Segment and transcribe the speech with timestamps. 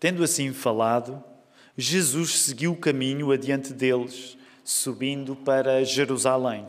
[0.00, 1.22] Tendo assim falado,
[1.76, 6.66] Jesus seguiu o caminho adiante deles, subindo para Jerusalém.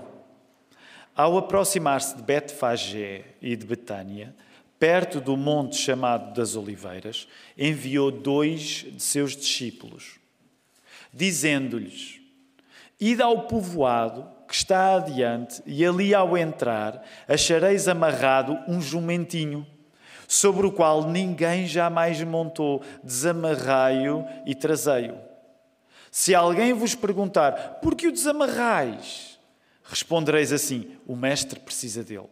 [1.16, 4.34] Ao aproximar-se de Betfagé e de Betânia,
[4.80, 10.18] perto do monte chamado das Oliveiras, enviou dois de seus discípulos,
[11.14, 12.20] dizendo-lhes:
[13.00, 19.68] Ide ao povoado que está adiante, e ali ao entrar achareis amarrado um jumentinho,
[20.30, 25.18] sobre o qual ninguém jamais montou, desamarrai-o e trazei-o.
[26.12, 29.40] Se alguém vos perguntar, por que o desamarrais?
[29.84, 32.30] Respondereis assim: o mestre precisa dele.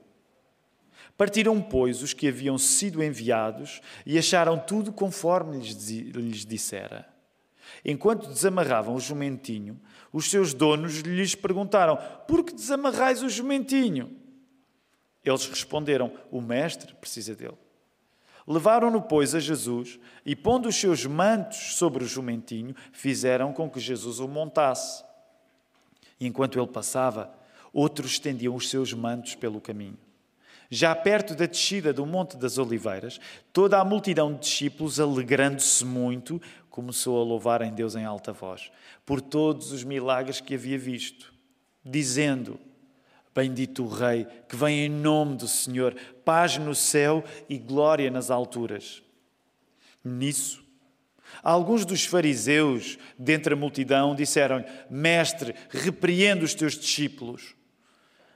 [1.18, 7.08] Partiram, pois, os que haviam sido enviados e acharam tudo conforme lhes dissera.
[7.84, 9.82] Enquanto desamarravam o jumentinho,
[10.14, 14.16] os seus donos lhes perguntaram: Por que desamarrais o jumentinho?
[15.26, 17.58] Eles responderam: O mestre precisa dele.
[18.48, 23.80] Levaram-no, pois, a Jesus e, pondo os seus mantos sobre o jumentinho, fizeram com que
[23.80, 25.04] Jesus o montasse.
[26.18, 27.30] E enquanto ele passava,
[27.74, 29.98] outros estendiam os seus mantos pelo caminho.
[30.70, 33.20] Já perto da descida do Monte das Oliveiras,
[33.54, 38.72] toda a multidão de discípulos, alegrando-se muito, começou a louvar em Deus em alta voz,
[39.06, 41.34] por todos os milagres que havia visto,
[41.84, 42.60] dizendo:
[43.38, 48.32] Bendito o Rei, que vem em nome do Senhor, paz no céu e glória nas
[48.32, 49.04] alturas.
[50.04, 50.66] Nisso,
[51.44, 57.54] alguns dos fariseus, dentre a multidão, disseram Mestre, repreende os teus discípulos.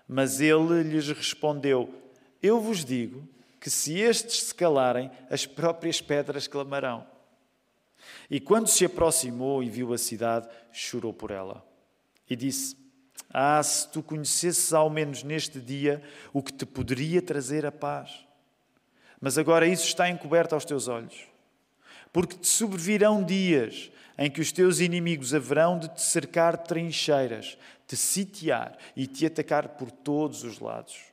[0.08, 1.92] Mas ele lhes respondeu:
[2.40, 3.28] eu vos digo
[3.60, 7.08] que se estes se calarem, as próprias pedras clamarão.
[8.30, 11.66] E quando se aproximou e viu a cidade, chorou por ela.
[12.30, 12.81] E disse:
[13.34, 16.02] Ah, se tu conhecesses ao menos neste dia
[16.34, 18.26] o que te poderia trazer a paz.
[19.20, 21.28] Mas agora isso está encoberto aos teus olhos.
[22.12, 27.96] Porque te sobrevirão dias em que os teus inimigos haverão de te cercar trincheiras, te
[27.96, 31.12] sitiar e te atacar por todos os lados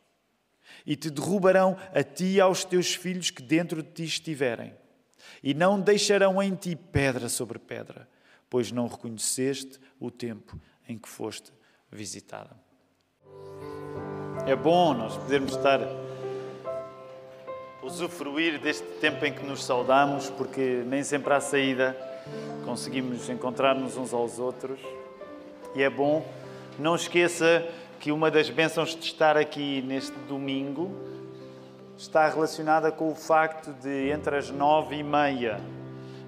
[0.89, 4.75] e te derrubarão a ti e aos teus filhos que dentro de ti estiverem.
[5.43, 8.09] E não deixarão em ti pedra sobre pedra,
[8.49, 10.59] pois não reconheceste o tempo
[10.89, 11.53] em que foste
[11.91, 12.51] visitada.
[14.47, 15.81] É bom nós podermos estar
[17.83, 21.97] usufruir deste tempo em que nos saudamos, porque nem sempre à saída
[22.65, 24.79] conseguimos encontrar-nos uns aos outros.
[25.75, 26.27] E é bom,
[26.79, 27.67] não esqueça
[27.99, 30.95] que uma das bênçãos de estar aqui neste domingo
[31.97, 35.61] está relacionada com o facto de entre as nove e meia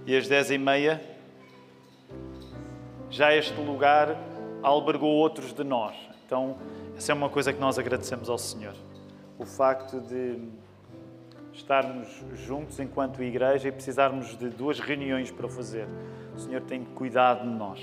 [0.04, 1.00] e as dez e meia
[3.09, 4.16] já este lugar
[4.62, 5.97] albergou outros de nós.
[6.26, 6.56] Então,
[6.97, 8.75] essa é uma coisa que nós agradecemos ao Senhor.
[9.38, 10.38] O facto de
[11.53, 15.87] estarmos juntos enquanto igreja e precisarmos de duas reuniões para fazer.
[16.34, 17.81] O Senhor tem cuidado de nós.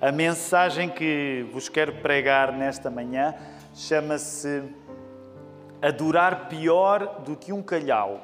[0.00, 3.34] A mensagem que vos quero pregar nesta manhã
[3.74, 4.62] chama-se
[5.80, 8.20] Adorar pior do que um calhau.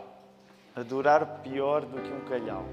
[0.75, 2.65] Adorar pior do que um calhau.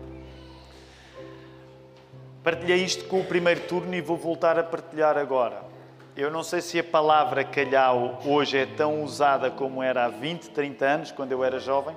[2.43, 5.61] Partilhei isto com o primeiro turno e vou voltar a partilhar agora.
[6.17, 10.49] Eu não sei se a palavra calhau hoje é tão usada como era há 20,
[10.49, 11.95] 30 anos, quando eu era jovem,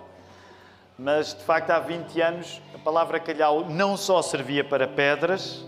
[0.98, 5.64] mas de facto há 20 anos a palavra calhau não só servia para pedras,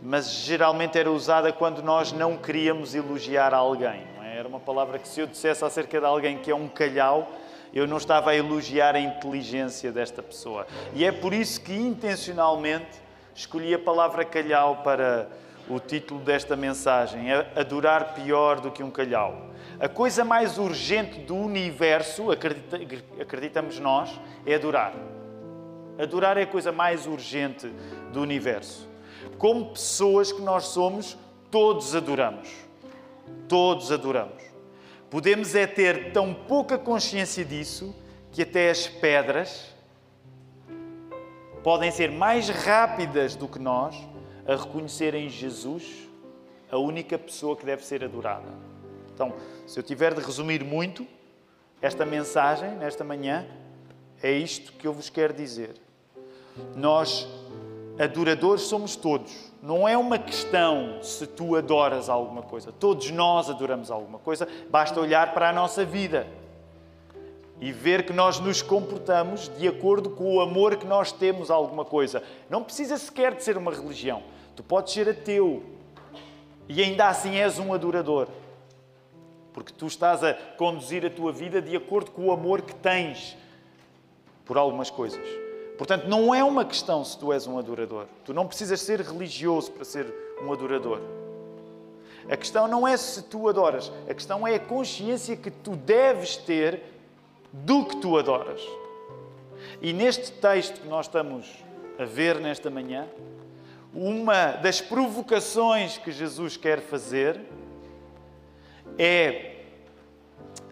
[0.00, 4.06] mas geralmente era usada quando nós não queríamos elogiar alguém.
[4.22, 4.38] É?
[4.38, 7.32] Era uma palavra que, se eu dissesse acerca de alguém que é um calhau,
[7.72, 10.68] eu não estava a elogiar a inteligência desta pessoa.
[10.94, 13.02] E é por isso que, intencionalmente,
[13.34, 15.28] escolhi a palavra calhau para
[15.68, 19.50] o título desta mensagem: Adorar pior do que um calhau.
[19.80, 22.78] A coisa mais urgente do universo, acredita,
[23.20, 24.94] acreditamos nós, é adorar.
[25.98, 27.68] Adorar é a coisa mais urgente
[28.12, 28.94] do universo
[29.38, 31.16] como pessoas que nós somos,
[31.50, 32.48] todos adoramos.
[33.48, 34.42] Todos adoramos.
[35.10, 37.94] Podemos é ter tão pouca consciência disso
[38.32, 39.73] que até as pedras
[41.64, 43.96] podem ser mais rápidas do que nós
[44.46, 46.06] a reconhecerem Jesus
[46.70, 48.48] a única pessoa que deve ser adorada.
[49.14, 49.32] Então,
[49.66, 51.06] se eu tiver de resumir muito
[51.80, 53.46] esta mensagem nesta manhã,
[54.22, 55.74] é isto que eu vos quero dizer.
[56.76, 57.26] Nós
[57.98, 59.50] adoradores somos todos.
[59.62, 62.72] Não é uma questão se tu adoras alguma coisa.
[62.72, 64.46] Todos nós adoramos alguma coisa.
[64.68, 66.26] Basta olhar para a nossa vida
[67.64, 71.54] e ver que nós nos comportamos de acordo com o amor que nós temos a
[71.54, 72.22] alguma coisa.
[72.50, 74.22] Não precisa sequer de ser uma religião.
[74.54, 75.62] Tu podes ser ateu
[76.68, 78.28] e ainda assim és um adorador.
[79.54, 83.34] Porque tu estás a conduzir a tua vida de acordo com o amor que tens
[84.44, 85.26] por algumas coisas.
[85.78, 88.04] Portanto, não é uma questão se tu és um adorador.
[88.26, 90.12] Tu não precisas ser religioso para ser
[90.44, 91.00] um adorador.
[92.28, 96.36] A questão não é se tu adoras, a questão é a consciência que tu deves
[96.36, 96.93] ter
[97.54, 98.60] do que tu adoras.
[99.80, 101.48] E neste texto que nós estamos
[101.98, 103.06] a ver nesta manhã,
[103.94, 107.40] uma das provocações que Jesus quer fazer
[108.98, 109.52] é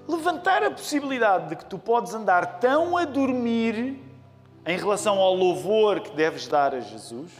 [0.08, 4.00] levantar a possibilidade de que tu podes andar tão a dormir
[4.66, 7.30] em relação ao louvor que deves dar a Jesus,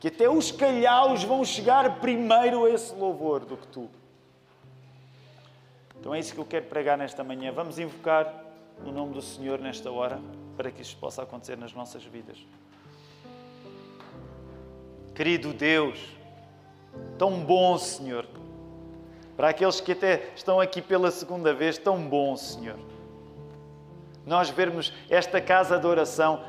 [0.00, 3.90] que até os calhaus vão chegar primeiro a esse louvor do que tu.
[6.00, 7.52] Então é isso que eu quero pregar nesta manhã.
[7.52, 8.45] Vamos invocar
[8.84, 10.20] o nome do Senhor nesta hora
[10.56, 12.38] para que isto possa acontecer nas nossas vidas.
[15.14, 15.98] Querido Deus,
[17.18, 18.26] tão bom Senhor,
[19.36, 22.78] para aqueles que até estão aqui pela segunda vez, tão bom Senhor.
[24.24, 26.42] Nós vermos esta casa de oração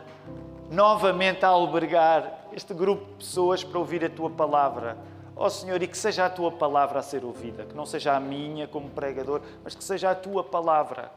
[0.71, 4.97] novamente a albergar este grupo de pessoas para ouvir a tua palavra.
[5.35, 8.15] Ó oh, Senhor, e que seja a tua palavra a ser ouvida, que não seja
[8.15, 11.11] a minha como pregador, mas que seja a tua palavra.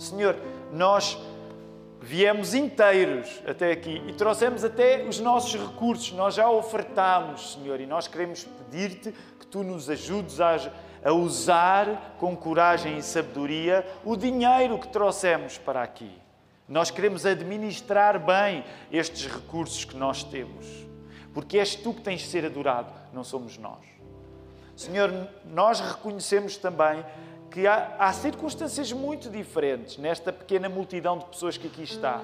[0.00, 0.34] Senhor,
[0.72, 1.18] nós
[2.00, 7.86] viemos inteiros até aqui e trouxemos até os nossos recursos, nós já ofertámos, Senhor, e
[7.86, 10.56] nós queremos pedir-te que tu nos ajudes a,
[11.04, 16.10] a usar com coragem e sabedoria o dinheiro que trouxemos para aqui.
[16.66, 20.66] Nós queremos administrar bem estes recursos que nós temos,
[21.34, 23.84] porque és tu que tens de ser adorado, não somos nós.
[24.74, 25.12] Senhor,
[25.44, 27.04] nós reconhecemos também
[27.50, 32.22] que há, há, circunstâncias muito diferentes nesta pequena multidão de pessoas que aqui está.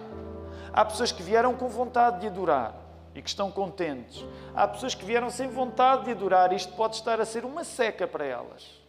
[0.72, 2.74] Há pessoas que vieram com vontade de adorar
[3.14, 4.24] e que estão contentes.
[4.54, 7.64] Há pessoas que vieram sem vontade de adorar e isto pode estar a ser uma
[7.64, 8.80] seca para elas.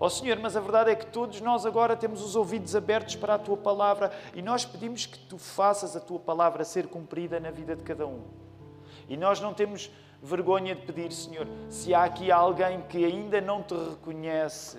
[0.00, 3.16] Ó oh, Senhor, mas a verdade é que todos nós agora temos os ouvidos abertos
[3.16, 7.40] para a tua palavra e nós pedimos que tu faças a tua palavra ser cumprida
[7.40, 8.22] na vida de cada um.
[9.08, 9.90] E nós não temos
[10.22, 14.78] vergonha de pedir, Senhor, se há aqui alguém que ainda não te reconhece,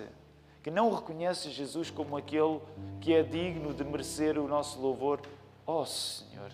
[0.70, 2.62] que não reconhece Jesus como aquele
[3.02, 5.20] que é digno de merecer o nosso louvor,
[5.66, 6.52] ó oh, Senhor,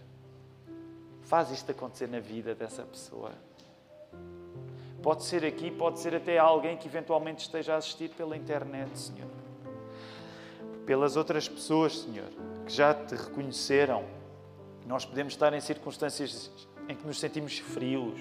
[1.24, 3.34] faz isto acontecer na vida dessa pessoa.
[5.04, 9.30] Pode ser aqui, pode ser até alguém que eventualmente esteja a assistir pela internet, Senhor.
[10.86, 12.30] Pelas outras pessoas, Senhor,
[12.66, 14.06] que já te reconheceram.
[14.86, 16.50] Nós podemos estar em circunstâncias
[16.88, 18.18] em que nos sentimos frios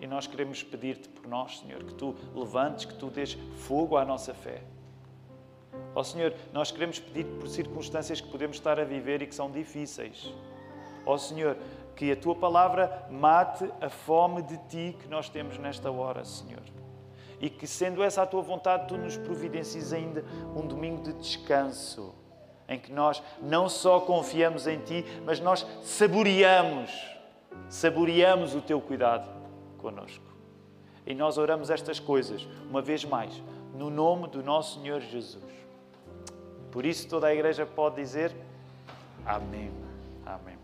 [0.00, 4.04] e nós queremos pedir-te por nós, Senhor, que tu levantes, que tu dês fogo à
[4.06, 4.62] nossa fé.
[5.94, 9.34] Ó oh, Senhor, nós queremos pedir por circunstâncias que podemos estar a viver e que
[9.34, 10.32] são difíceis.
[11.06, 11.56] Ó oh, Senhor,
[11.96, 16.62] que a tua palavra mate a fome de ti que nós temos nesta hora, Senhor.
[17.40, 20.22] E que, sendo essa a tua vontade, tu nos providencies ainda
[20.54, 22.14] um domingo de descanso,
[22.68, 26.90] em que nós não só confiamos em ti, mas nós saboreamos,
[27.68, 29.30] saboreamos o teu cuidado
[29.78, 30.26] conosco.
[31.06, 33.42] E nós oramos estas coisas, uma vez mais,
[33.74, 35.45] no nome do nosso Senhor Jesus.
[36.76, 38.30] Por isso, toda a igreja pode dizer:
[39.24, 39.72] Amém.
[40.26, 40.58] Amém.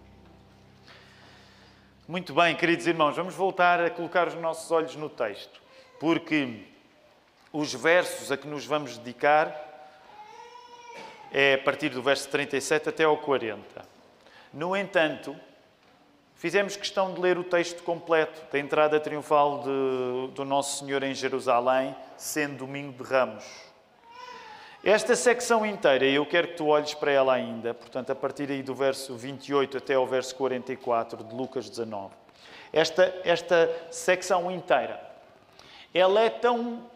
[2.07, 5.63] Muito bem, queridos irmãos, vamos voltar a colocar os nossos olhos no texto,
[5.99, 6.67] porque
[7.51, 9.59] os versos a que nos vamos dedicar
[11.33, 13.83] é a partir do verso 37 até ao 40.
[14.53, 15.35] No entanto,
[16.35, 21.15] fizemos questão de ler o texto completo da entrada triunfal de, do Nosso Senhor em
[21.15, 23.72] Jerusalém, sendo domingo de Ramos.
[24.85, 28.65] Esta secção inteira, eu quero que tu olhes para ela ainda, portanto, a partir aí
[28.65, 32.13] do verso 28 até ao verso 44 de Lucas 19.
[32.73, 35.01] Esta, esta secção inteira,
[35.95, 36.91] ela é tão.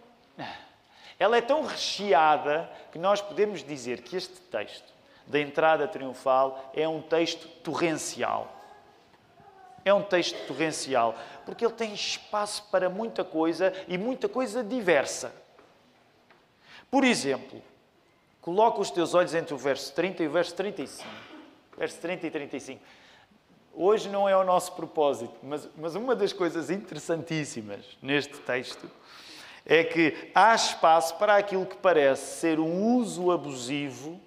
[1.19, 4.93] Ela é tão recheada que nós podemos dizer que este texto
[5.27, 8.53] da entrada triunfal é um texto torrencial.
[9.83, 11.15] É um texto torrencial,
[11.47, 15.33] porque ele tem espaço para muita coisa e muita coisa diversa.
[16.91, 17.63] Por exemplo,
[18.47, 21.05] Coloca os teus olhos entre o verso 30 e o verso 35.
[21.77, 22.81] Verso 30 e 35.
[23.75, 28.89] Hoje não é o nosso propósito, mas, mas uma das coisas interessantíssimas neste texto
[29.65, 34.21] é que há espaço para aquilo que parece ser um uso abusivo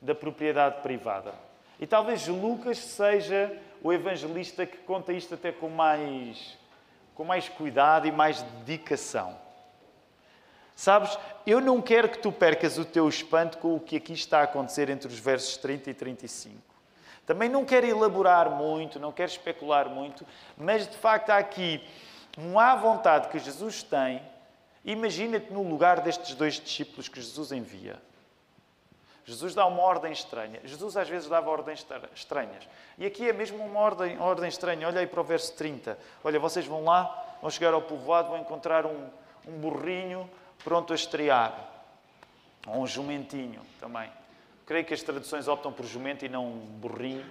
[0.00, 1.34] da propriedade privada.
[1.80, 3.52] E talvez Lucas seja
[3.82, 6.56] o evangelista que conta isto até com mais,
[7.16, 9.49] com mais cuidado e mais dedicação.
[10.80, 14.40] Sabes, eu não quero que tu percas o teu espanto com o que aqui está
[14.40, 16.56] a acontecer entre os versos 30 e 35.
[17.26, 21.86] Também não quero elaborar muito, não quero especular muito, mas de facto há aqui
[22.34, 24.22] uma vontade que Jesus tem.
[24.82, 28.00] Imagina-te no lugar destes dois discípulos que Jesus envia.
[29.26, 30.60] Jesus dá uma ordem estranha.
[30.64, 32.66] Jesus às vezes dava ordens estranhas.
[32.96, 34.88] E aqui é mesmo uma ordem, ordem estranha.
[34.88, 35.98] Olha aí para o verso 30.
[36.24, 39.10] Olha, vocês vão lá, vão chegar ao povoado, vão encontrar um,
[39.46, 40.26] um burrinho
[40.64, 41.54] pronto a estrear.
[42.66, 44.10] Ou um jumentinho também.
[44.66, 47.26] Creio que as traduções optam por jumento e não um burrinho.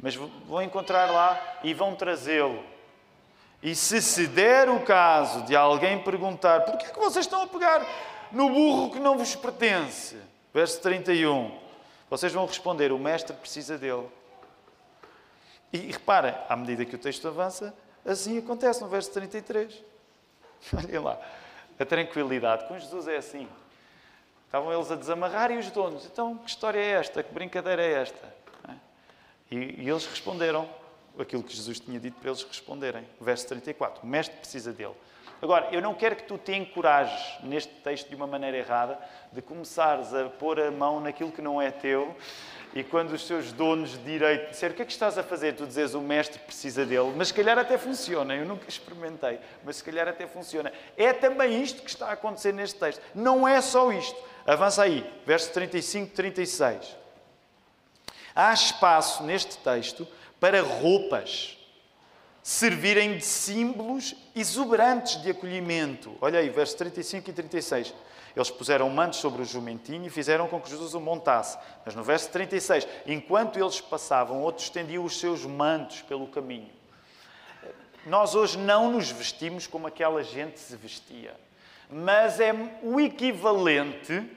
[0.00, 2.64] Mas vão encontrar lá e vão trazê-lo.
[3.62, 7.42] E se se der o caso de alguém perguntar por que é que vocês estão
[7.42, 7.86] a pegar
[8.32, 10.16] no burro que não vos pertence?
[10.52, 11.56] Verso 31.
[12.10, 14.08] Vocês vão responder: o mestre precisa dele.
[15.72, 17.74] E reparem, à medida que o texto avança,
[18.04, 19.82] assim acontece no verso 33.
[20.76, 21.18] Olhem lá,
[21.78, 23.48] a tranquilidade com Jesus é assim.
[24.46, 26.04] Estavam eles a desamarrar e os donos.
[26.06, 27.22] Então, que história é esta?
[27.22, 28.42] Que brincadeira é esta?
[29.50, 30.68] E, e eles responderam
[31.18, 33.06] aquilo que Jesus tinha dito para eles responderem.
[33.20, 34.02] Verso 34.
[34.02, 34.94] O mestre precisa dele.
[35.42, 38.98] Agora, eu não quero que tu te encorajes neste texto de uma maneira errada,
[39.32, 42.14] de começares a pôr a mão naquilo que não é teu
[42.74, 45.54] e quando os seus donos de direito disserem o que é que estás a fazer,
[45.54, 49.76] tu dizes o mestre precisa dele, mas se calhar até funciona, eu nunca experimentei, mas
[49.76, 50.72] se calhar até funciona.
[50.96, 53.02] É também isto que está a acontecer neste texto.
[53.14, 54.16] Não é só isto.
[54.46, 56.96] Avança aí, verso 35, 36.
[58.34, 60.08] Há espaço neste texto
[60.40, 61.58] para roupas
[62.42, 66.16] servirem de símbolos exuberantes de acolhimento.
[66.20, 67.94] Olha aí, versos 35 e 36.
[68.34, 71.58] Eles puseram mantos sobre o jumentinho e fizeram com que Jesus o montasse.
[71.84, 76.70] Mas no verso 36, enquanto eles passavam, outros estendiam os seus mantos pelo caminho.
[78.06, 81.38] Nós hoje não nos vestimos como aquela gente se vestia,
[81.88, 84.28] mas é o equivalente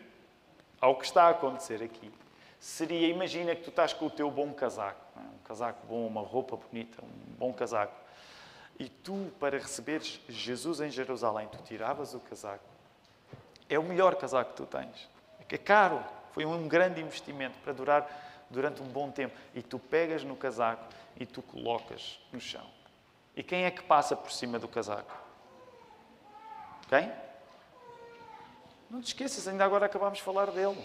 [0.79, 2.11] ao que está a acontecer aqui.
[2.59, 5.05] Seria, imagina que tu estás com o teu bom casaco
[5.45, 7.93] casaco bom, uma roupa bonita, um bom casaco.
[8.77, 12.74] E tu, para receberes Jesus em Jerusalém, tu tiravas o casaco.
[13.69, 15.09] É o melhor casaco que tu tens.
[15.49, 16.03] É caro.
[16.33, 19.35] Foi um grande investimento para durar durante um bom tempo.
[19.53, 20.83] E tu pegas no casaco
[21.17, 22.65] e tu colocas no chão.
[23.35, 25.15] E quem é que passa por cima do casaco?
[26.89, 27.11] Quem?
[28.89, 30.81] Não te esqueças, ainda agora acabámos de falar dele.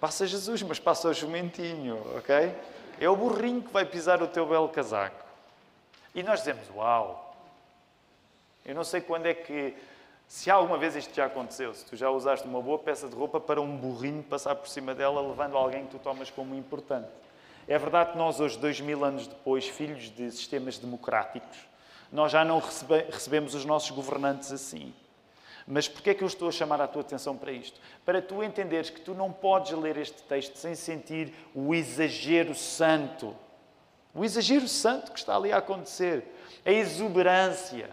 [0.00, 2.54] Passa Jesus, mas passa o jumentinho, ok?
[3.00, 5.24] É o burrinho que vai pisar o teu belo casaco.
[6.14, 7.34] E nós dizemos: Uau!
[8.64, 9.74] Eu não sei quando é que.
[10.26, 13.40] Se alguma vez isto já aconteceu, se tu já usaste uma boa peça de roupa
[13.40, 17.08] para um burrinho passar por cima dela, levando alguém que tu tomas como importante.
[17.68, 21.58] É verdade que nós, hoje, dois mil anos depois, filhos de sistemas democráticos,
[22.12, 24.92] nós já não recebe, recebemos os nossos governantes assim.
[25.66, 27.80] Mas porquê é que eu estou a chamar a tua atenção para isto?
[28.04, 33.34] Para tu entenderes que tu não podes ler este texto sem sentir o exagero santo.
[34.14, 36.24] O exagero santo que está ali a acontecer.
[36.66, 37.90] A exuberância.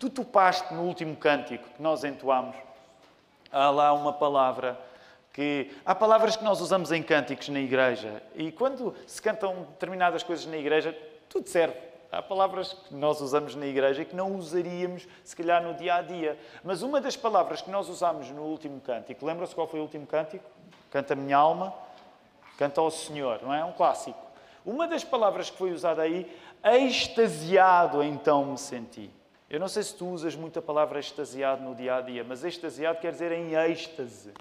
[0.00, 2.56] Tu topaste no último cântico que nós entoamos.
[3.52, 4.80] Há lá uma palavra
[5.30, 5.70] que.
[5.84, 8.22] Há palavras que nós usamos em cânticos na igreja.
[8.34, 10.96] E quando se cantam determinadas coisas na igreja,
[11.28, 11.76] tudo serve.
[12.10, 16.00] Há palavras que nós usamos na igreja que não usaríamos, se calhar, no dia a
[16.00, 16.38] dia.
[16.64, 20.06] Mas uma das palavras que nós usamos no último cântico, lembra-se qual foi o último
[20.06, 20.44] cântico?
[20.90, 21.74] Canta minha alma,
[22.56, 23.60] canta ao Senhor, não é?
[23.60, 24.18] É um clássico.
[24.64, 26.26] Uma das palavras que foi usada aí,
[26.64, 29.19] extasiado então me senti.
[29.50, 32.44] Eu não sei se tu usas muito a palavra extasiado no dia a dia, mas
[32.44, 34.32] extasiado quer dizer em êxtase.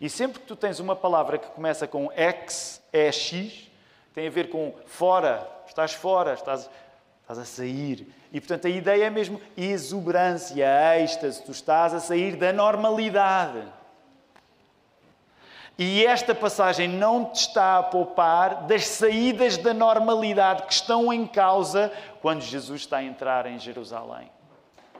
[0.00, 3.70] E sempre que tu tens uma palavra que começa com ex, é x,
[4.14, 6.70] tem a ver com fora, estás fora, estás
[7.30, 8.12] estás a sair.
[8.32, 10.66] E portanto a ideia é mesmo exuberância,
[10.96, 13.62] êxtase, tu estás a sair da normalidade.
[15.82, 21.26] E esta passagem não te está a poupar das saídas da normalidade que estão em
[21.26, 24.30] causa quando Jesus está a entrar em Jerusalém.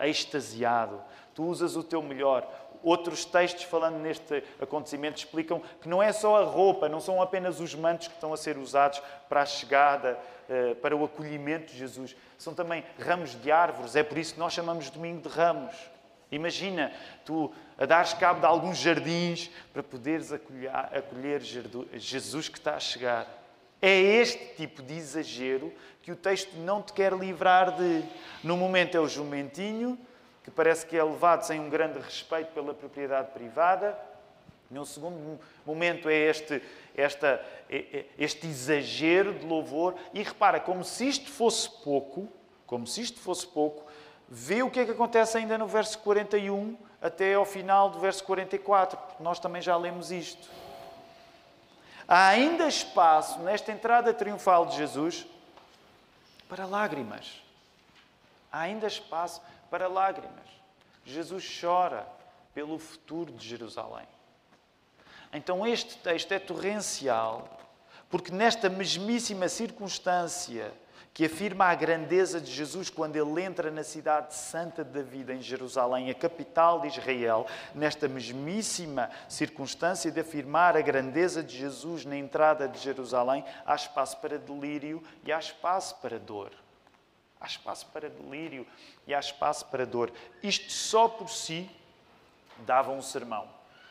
[0.00, 0.98] Extasiado,
[1.34, 2.48] tu usas o teu melhor,
[2.82, 7.60] Outros textos falando neste acontecimento explicam que não é só a roupa, não são apenas
[7.60, 10.18] os mantos que estão a ser usados para a chegada,
[10.48, 12.16] eh, para o acolhimento de Jesus.
[12.38, 13.96] São também ramos de árvores.
[13.96, 15.74] É por isso que nós chamamos Domingo de Ramos.
[16.30, 16.92] Imagina
[17.24, 22.80] tu a dares cabo de alguns jardins para poderes acolher, acolher Jesus que está a
[22.80, 23.26] chegar.
[23.82, 25.72] É este tipo de exagero
[26.02, 28.04] que o texto não te quer livrar de.
[28.44, 29.98] No momento é o jumentinho,
[30.44, 33.98] que parece que é levado sem um grande respeito pela propriedade privada.
[34.70, 36.62] Num segundo momento é este,
[36.94, 39.96] esta, é, é, este exagero de louvor.
[40.14, 42.28] E repara, como se isto fosse pouco,
[42.66, 43.89] como se isto fosse pouco,
[44.30, 48.22] vê o que é que acontece ainda no verso 41 até ao final do verso
[48.24, 50.48] 44, porque nós também já lemos isto.
[52.06, 55.26] Há ainda espaço nesta entrada triunfal de Jesus
[56.48, 57.42] para lágrimas.
[58.52, 60.48] Há ainda espaço para lágrimas.
[61.04, 62.06] Jesus chora
[62.54, 64.06] pelo futuro de Jerusalém.
[65.32, 67.48] Então este texto é torrencial,
[68.08, 70.72] porque nesta mesmíssima circunstância
[71.12, 75.42] que afirma a grandeza de Jesus quando ele entra na cidade santa de Davi, em
[75.42, 82.16] Jerusalém, a capital de Israel, nesta mesmíssima circunstância de afirmar a grandeza de Jesus na
[82.16, 86.52] entrada de Jerusalém, há espaço para delírio e há espaço para dor.
[87.40, 88.66] Há espaço para delírio
[89.06, 90.12] e há espaço para dor.
[90.42, 91.68] Isto só por si
[92.58, 93.48] dava um sermão.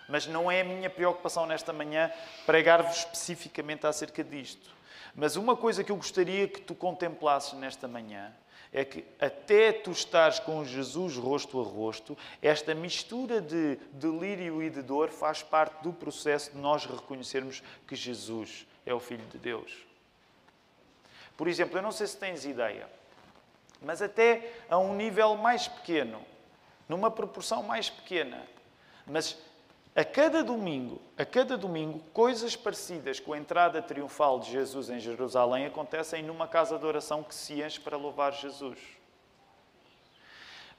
[0.08, 2.12] Mas não é a minha preocupação nesta manhã
[2.46, 4.79] pregar-vos especificamente acerca disto.
[5.16, 8.34] Mas uma coisa que eu gostaria que tu contemplasses nesta manhã
[8.72, 14.70] é que até tu estares com Jesus rosto a rosto, esta mistura de delírio e
[14.70, 19.40] de dor faz parte do processo de nós reconhecermos que Jesus é o Filho de
[19.40, 19.86] Deus.
[21.36, 22.88] Por exemplo, eu não sei se tens ideia,
[23.82, 26.22] mas até a um nível mais pequeno,
[26.88, 28.46] numa proporção mais pequena,
[29.08, 29.38] mas
[29.96, 35.00] a cada domingo, a cada domingo, coisas parecidas com a entrada triunfal de Jesus em
[35.00, 38.80] Jerusalém acontecem numa casa de oração que se enche para louvar Jesus.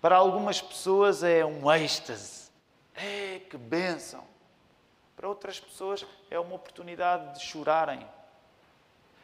[0.00, 2.50] Para algumas pessoas é um êxtase.
[2.94, 4.24] É, que bênção!
[5.14, 8.06] Para outras pessoas é uma oportunidade de chorarem.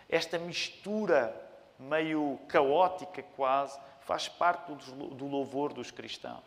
[0.09, 1.35] Esta mistura
[1.78, 6.45] meio caótica quase faz parte do louvor dos cristãos.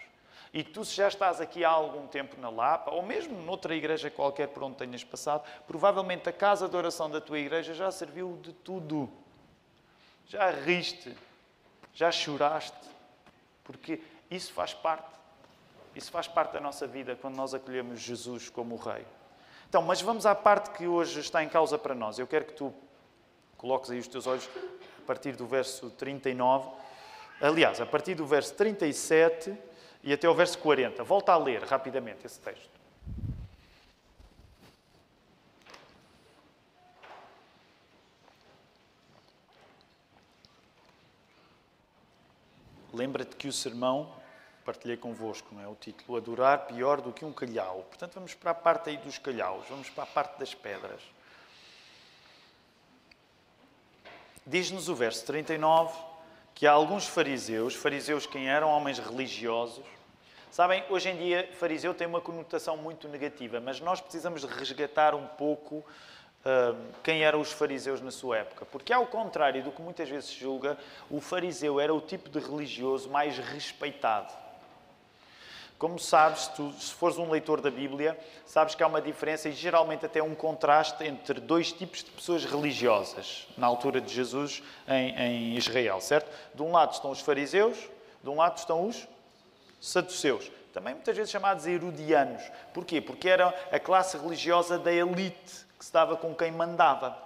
[0.51, 4.09] E tu, se já estás aqui há algum tempo na Lapa, ou mesmo noutra igreja
[4.09, 8.39] qualquer por onde tenhas passado, provavelmente a casa de oração da tua igreja já serviu
[8.41, 9.09] de tudo.
[10.25, 11.15] Já riste,
[11.93, 12.89] já choraste,
[13.63, 15.19] porque isso faz parte.
[15.95, 19.05] Isso faz parte da nossa vida quando nós acolhemos Jesus como o Rei.
[19.67, 22.17] Então, mas vamos à parte que hoje está em causa para nós.
[22.17, 22.73] Eu quero que tu
[23.57, 24.49] coloques aí os teus olhos
[24.97, 26.69] a partir do verso 39.
[27.41, 29.68] Aliás, a partir do verso 37
[30.03, 31.03] e até ao verso 40.
[31.03, 32.79] Volta a ler rapidamente esse texto.
[42.93, 44.11] Lembra-te que o sermão,
[44.65, 45.67] partilhei convosco, não é?
[45.67, 47.83] O título, Adorar pior do que um calhau.
[47.87, 51.01] Portanto, vamos para a parte aí dos calhaus, vamos para a parte das pedras.
[54.45, 56.08] Diz-nos o verso 39
[56.59, 59.85] que há alguns fariseus, fariseus quem eram homens religiosos,
[60.51, 65.25] sabem, hoje em dia fariseu tem uma conotação muito negativa, mas nós precisamos resgatar um
[65.25, 70.09] pouco uh, quem eram os fariseus na sua época, porque ao contrário do que muitas
[70.09, 70.77] vezes se julga,
[71.09, 74.33] o fariseu era o tipo de religioso mais respeitado.
[75.79, 79.53] Como sabes, tu, se fores um leitor da Bíblia, sabes que há uma diferença e
[79.53, 85.15] geralmente até um contraste entre dois tipos de pessoas religiosas na altura de Jesus em,
[85.17, 86.29] em Israel, certo?
[86.53, 87.77] De um lado estão os fariseus,
[88.21, 89.07] de um lado estão os
[89.79, 92.43] saduceus, também muitas vezes chamados herodianos.
[92.73, 92.99] Porquê?
[92.99, 97.17] Porque era a classe religiosa da elite que se dava com quem mandava.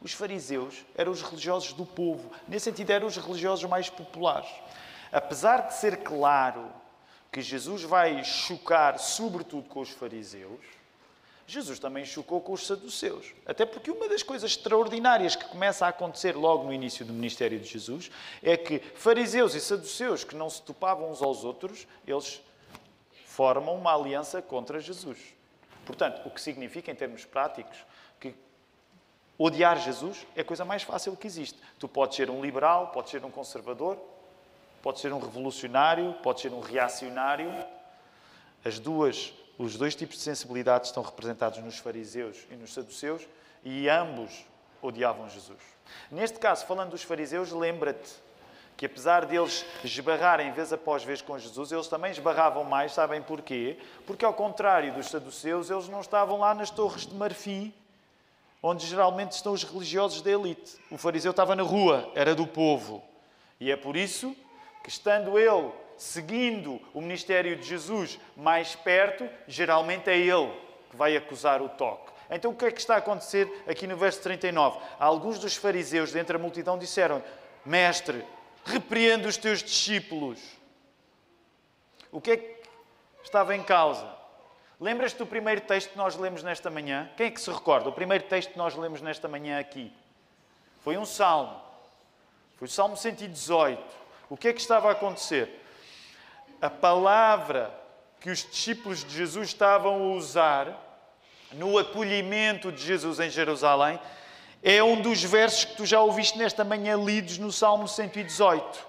[0.00, 4.50] Os fariseus eram os religiosos do povo, nesse sentido, eram os religiosos mais populares.
[5.12, 6.81] Apesar de ser claro
[7.32, 10.60] que Jesus vai chocar, sobretudo, com os fariseus,
[11.46, 13.32] Jesus também chocou com os saduceus.
[13.44, 17.58] Até porque uma das coisas extraordinárias que começa a acontecer logo no início do ministério
[17.58, 18.10] de Jesus
[18.42, 22.40] é que fariseus e saduceus que não se topavam uns aos outros, eles
[23.26, 25.18] formam uma aliança contra Jesus.
[25.84, 27.78] Portanto, o que significa, em termos práticos,
[28.20, 28.34] que
[29.38, 31.58] odiar Jesus é a coisa mais fácil que existe.
[31.78, 33.98] Tu podes ser um liberal, podes ser um conservador,
[34.82, 37.52] pode ser um revolucionário, pode ser um reacionário.
[38.64, 43.26] As duas, os dois tipos de sensibilidades estão representados nos fariseus e nos saduceus
[43.64, 44.44] e ambos
[44.82, 45.60] odiavam Jesus.
[46.10, 48.10] Neste caso, falando dos fariseus, lembra-te
[48.76, 53.78] que apesar deles esbarrarem vez após vez com Jesus, eles também esbarravam mais, sabem porquê?
[54.06, 57.72] Porque ao contrário dos saduceus, eles não estavam lá nas torres de marfim,
[58.60, 60.76] onde geralmente estão os religiosos da elite.
[60.90, 63.02] O fariseu estava na rua, era do povo.
[63.60, 64.34] E é por isso
[64.82, 70.52] que estando ele seguindo o ministério de Jesus mais perto, geralmente é ele
[70.90, 72.12] que vai acusar o toque.
[72.30, 74.78] Então o que é que está a acontecer aqui no verso 39?
[74.98, 77.22] Alguns dos fariseus dentre a multidão disseram:
[77.64, 78.24] Mestre,
[78.64, 80.40] repreende os teus discípulos.
[82.10, 82.62] O que é que
[83.22, 84.06] estava em causa?
[84.80, 87.08] Lembras-te do primeiro texto que nós lemos nesta manhã?
[87.16, 87.88] Quem é que se recorda?
[87.88, 89.92] O primeiro texto que nós lemos nesta manhã aqui
[90.80, 91.60] foi um salmo.
[92.56, 94.01] Foi o Salmo 118.
[94.32, 95.62] O que é que estava a acontecer?
[96.58, 97.70] A palavra
[98.18, 101.04] que os discípulos de Jesus estavam a usar
[101.52, 104.00] no acolhimento de Jesus em Jerusalém
[104.62, 108.86] é um dos versos que tu já ouviste nesta manhã lidos no Salmo 118.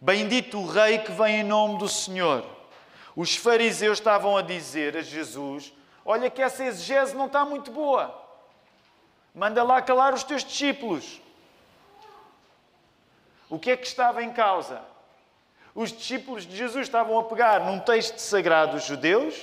[0.00, 2.46] Bendito o Rei que vem em nome do Senhor.
[3.16, 5.72] Os fariseus estavam a dizer a Jesus:
[6.04, 8.16] olha que essa exegese não está muito boa.
[9.34, 11.20] Manda lá calar os teus discípulos.
[13.48, 14.82] O que é que estava em causa?
[15.74, 19.34] Os discípulos de Jesus estavam a pegar num texto sagrado dos judeus,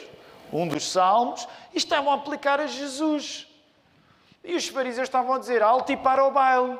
[0.51, 3.47] um dos salmos, e estavam a aplicar a Jesus.
[4.43, 6.77] E os fariseus estavam a dizer alto e para o baile.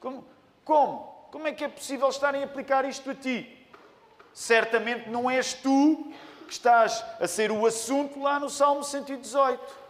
[0.00, 0.24] Como?
[0.64, 1.16] Como?
[1.30, 3.66] Como é que é possível estarem a aplicar isto a ti?
[4.32, 6.12] Certamente não és tu
[6.46, 9.85] que estás a ser o assunto lá no Salmo 118.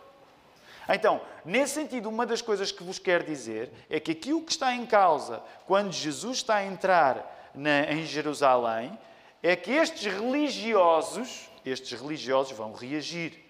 [0.88, 4.72] Então, nesse sentido, uma das coisas que vos quero dizer é que aquilo que está
[4.72, 8.96] em causa quando Jesus está a entrar na, em Jerusalém
[9.42, 13.44] é que estes religiosos, estes religiosos vão reagir.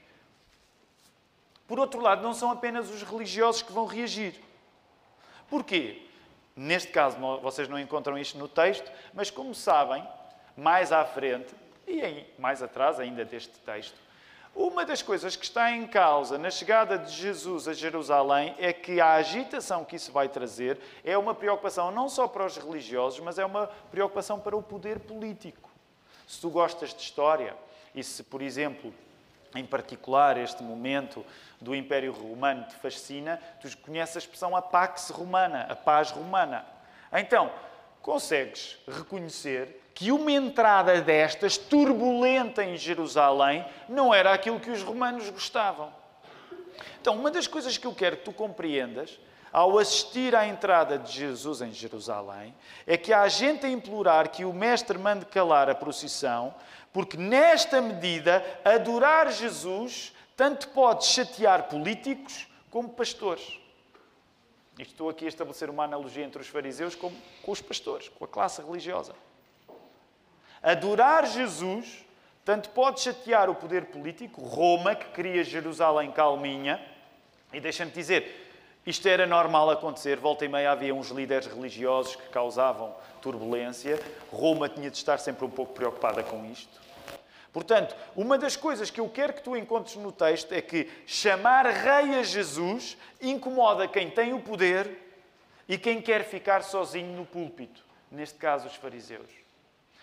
[1.66, 4.34] Por outro lado, não são apenas os religiosos que vão reagir.
[5.48, 6.02] Porquê?
[6.54, 10.06] Neste caso, vocês não encontram isto no texto, mas como sabem,
[10.56, 11.54] mais à frente,
[11.86, 14.00] e mais atrás ainda deste texto,
[14.56, 19.00] uma das coisas que está em causa na chegada de Jesus a Jerusalém é que
[19.00, 23.38] a agitação que isso vai trazer é uma preocupação não só para os religiosos, mas
[23.38, 25.68] é uma preocupação para o poder político.
[26.26, 27.54] Se tu gostas de história
[27.94, 28.94] e se, por exemplo,
[29.54, 31.24] em particular este momento
[31.60, 36.64] do Império Romano te fascina, tu conheces a expressão a pax romana, a paz romana.
[37.12, 37.52] Então,
[38.06, 45.28] consegues reconhecer que uma entrada destas, turbulenta em Jerusalém, não era aquilo que os romanos
[45.28, 45.92] gostavam.
[47.00, 49.18] Então, uma das coisas que eu quero que tu compreendas
[49.52, 52.54] ao assistir à entrada de Jesus em Jerusalém
[52.86, 56.54] é que há gente a implorar que o Mestre mande calar a procissão,
[56.92, 63.65] porque nesta medida, adorar Jesus tanto pode chatear políticos como pastores.
[64.78, 67.12] Estou aqui a estabelecer uma analogia entre os fariseus com,
[67.42, 69.14] com os pastores, com a classe religiosa.
[70.62, 72.04] Adorar Jesus
[72.44, 76.80] tanto pode chatear o poder político, Roma, que queria Jerusalém calminha,
[77.52, 78.46] e deixa-me dizer,
[78.86, 84.68] isto era normal acontecer, volta e meia havia uns líderes religiosos que causavam turbulência, Roma
[84.68, 86.85] tinha de estar sempre um pouco preocupada com isto.
[87.56, 91.64] Portanto, uma das coisas que eu quero que tu encontres no texto é que chamar
[91.64, 95.24] rei a Jesus incomoda quem tem o poder
[95.66, 99.30] e quem quer ficar sozinho no púlpito, neste caso os fariseus.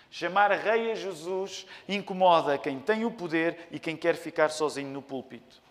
[0.10, 5.04] Chamar rei a Jesus incomoda quem tem o poder e quem quer ficar sozinho no
[5.04, 5.62] púlpito.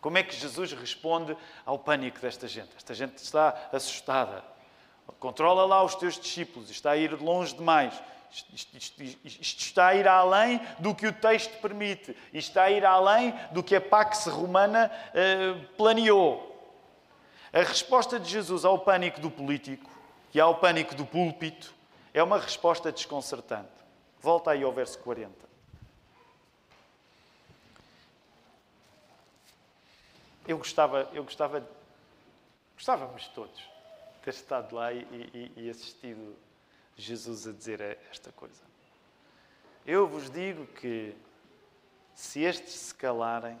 [0.00, 1.36] Como é que Jesus responde
[1.66, 2.70] ao pânico desta gente?
[2.76, 4.44] Esta gente está assustada.
[5.18, 8.00] Controla lá os teus discípulos, está a ir longe demais.
[8.34, 12.10] Isto, está a ir além do que o texto permite.
[12.32, 16.50] Isto está a ir além do que a Pax Romana uh, planeou.
[17.52, 19.88] A resposta de Jesus ao pânico do político
[20.34, 21.72] e ao pânico do púlpito
[22.12, 23.70] é uma resposta desconcertante.
[24.20, 25.32] Volta aí ao verso 40.
[30.46, 31.66] Eu gostava, eu gostava,
[32.76, 33.74] gostávamos todos
[34.24, 36.34] ter estado lá e, e, e assistido
[36.96, 37.80] Jesus a dizer
[38.10, 38.62] esta coisa.
[39.86, 41.14] Eu vos digo que
[42.14, 43.58] se estes se calarem,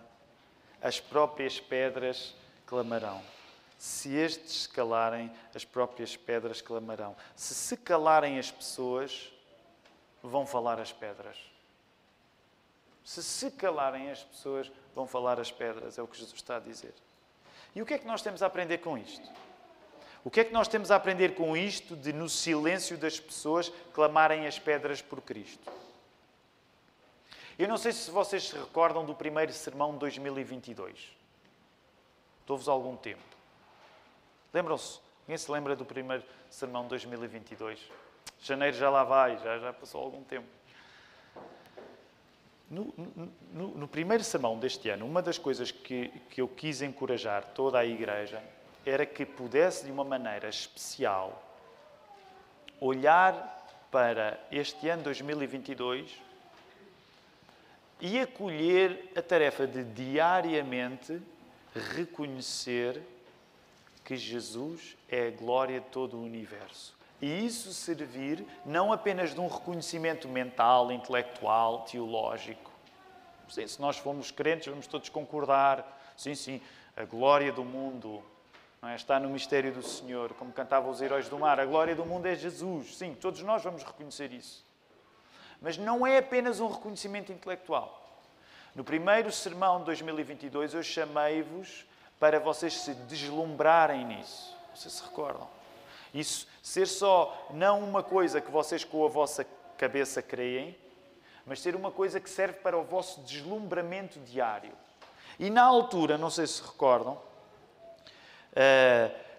[0.80, 2.34] as próprias pedras
[2.66, 3.22] clamarão.
[3.76, 7.16] Se estes se calarem, as próprias pedras clamarão.
[7.34, 9.32] Se se calarem as pessoas,
[10.22, 11.36] vão falar as pedras.
[13.04, 16.60] Se se calarem as pessoas, vão falar as pedras, é o que Jesus está a
[16.60, 16.94] dizer.
[17.74, 19.28] E o que é que nós temos a aprender com isto?
[20.24, 23.70] O que é que nós temos a aprender com isto de, no silêncio das pessoas,
[23.92, 25.70] clamarem as pedras por Cristo?
[27.58, 31.12] Eu não sei se vocês se recordam do primeiro sermão de 2022.
[32.46, 33.22] Dou-vos algum tempo.
[34.52, 34.98] Lembram-se?
[35.26, 37.78] Quem se lembra do primeiro sermão de 2022?
[38.40, 40.46] Janeiro já lá vai, já, já passou algum tempo.
[42.70, 42.92] No,
[43.52, 47.78] no, no, primeiro sermão deste ano, uma das coisas que, que eu quis encorajar toda
[47.78, 48.42] a igreja
[48.84, 51.42] era que pudesse, de uma maneira especial,
[52.80, 53.52] olhar
[53.90, 56.20] para este ano 2022
[58.00, 61.20] e acolher a tarefa de diariamente
[61.94, 63.00] reconhecer
[64.04, 66.94] que Jesus é a glória de todo o universo.
[67.22, 72.70] E isso servir não apenas de um reconhecimento mental, intelectual, teológico.
[73.48, 76.12] Sim, se nós formos crentes, vamos todos concordar.
[76.16, 76.60] Sim, sim,
[76.96, 78.22] a glória do mundo
[78.88, 78.96] é?
[78.96, 81.60] está no mistério do Senhor, como cantavam os heróis do mar.
[81.60, 82.96] A glória do mundo é Jesus.
[82.96, 84.64] Sim, todos nós vamos reconhecer isso.
[85.60, 88.20] Mas não é apenas um reconhecimento intelectual.
[88.74, 91.86] No primeiro sermão de 2022, eu chamei-vos
[92.18, 94.56] para vocês se deslumbrarem nisso.
[94.74, 95.48] Vocês se recordam?
[96.12, 100.76] Isso ser só não uma coisa que vocês com a vossa cabeça creem,
[101.46, 104.72] mas ser uma coisa que serve para o vosso deslumbramento diário.
[105.38, 107.20] E na altura, não sei se recordam,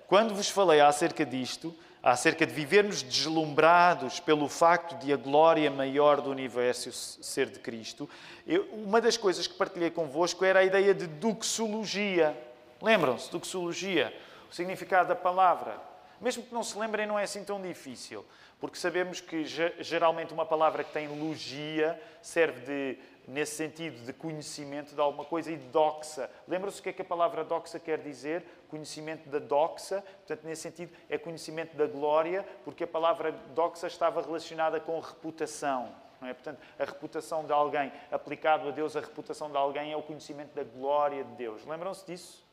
[0.08, 6.21] quando vos falei acerca disto, acerca de vivermos deslumbrados pelo facto de a glória maior
[6.21, 8.08] do universo ser de Cristo,
[8.45, 12.38] eu, uma das coisas que partilhei convosco era a ideia de doxologia.
[12.80, 13.32] Lembram-se?
[13.32, 14.15] Doxologia,
[14.51, 15.94] o significado da palavra.
[16.21, 18.25] Mesmo que não se lembrem, não é assim tão difícil,
[18.60, 24.93] porque sabemos que geralmente uma palavra que tem logia serve de nesse sentido de conhecimento
[24.93, 26.30] de alguma coisa, e doxa.
[26.47, 28.45] Lembram-se o que é que a palavra doxa quer dizer?
[28.69, 30.01] Conhecimento da doxa.
[30.01, 35.91] Portanto, nesse sentido, é conhecimento da glória, porque a palavra doxa estava relacionada com reputação.
[36.21, 36.34] É?
[36.34, 40.54] Portanto, a reputação de alguém, aplicado a Deus, a reputação de alguém é o conhecimento
[40.54, 41.65] da glória de Deus.
[41.65, 42.45] Lembram-se disso?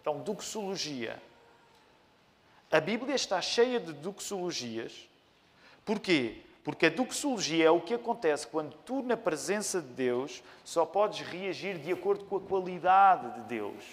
[0.00, 1.20] Então, doxologia.
[2.70, 5.08] A Bíblia está cheia de doxologias.
[5.84, 6.42] Porquê?
[6.64, 11.20] Porque a doxologia é o que acontece quando tu, na presença de Deus, só podes
[11.20, 13.84] reagir de acordo com a qualidade de Deus.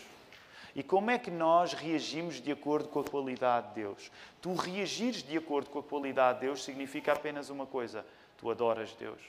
[0.75, 4.11] E como é que nós reagimos de acordo com a qualidade de Deus?
[4.41, 8.03] Tu reagires de acordo com a qualidade de Deus significa apenas uma coisa:
[8.37, 9.21] tu adoras Deus.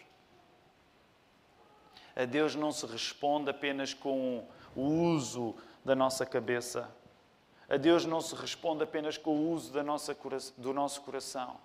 [2.17, 4.43] A Deus não se responde apenas com
[4.75, 5.55] o uso
[5.85, 6.89] da nossa cabeça.
[7.69, 10.17] A Deus não se responde apenas com o uso nossa,
[10.57, 11.57] do nosso coração.